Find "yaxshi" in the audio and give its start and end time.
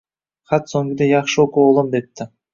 1.11-1.39